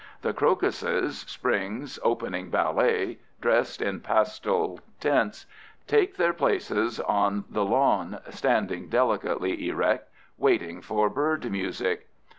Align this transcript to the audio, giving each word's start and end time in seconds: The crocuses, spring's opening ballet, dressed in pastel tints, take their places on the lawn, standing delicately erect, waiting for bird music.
The 0.23 0.33
crocuses, 0.33 1.19
spring's 1.27 1.99
opening 2.01 2.49
ballet, 2.49 3.19
dressed 3.39 3.83
in 3.83 3.99
pastel 3.99 4.79
tints, 4.99 5.45
take 5.85 6.15
their 6.17 6.33
places 6.33 6.99
on 6.99 7.45
the 7.51 7.63
lawn, 7.63 8.17
standing 8.31 8.89
delicately 8.89 9.67
erect, 9.69 10.09
waiting 10.39 10.81
for 10.81 11.07
bird 11.11 11.51
music. 11.51 12.07